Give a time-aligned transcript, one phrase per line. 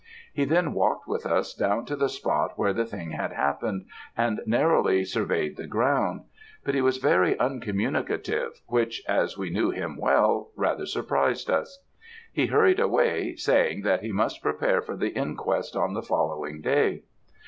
[0.33, 3.85] He then walked with us down to the spot where the thing had happened,
[4.17, 6.21] and narrowly surveyed the ground;
[6.63, 11.83] but he was very uncommunicative, which, as we knew him well, rather surprised us.
[12.33, 17.03] He hurried away, saying, that he must prepare for the inquest on the following day.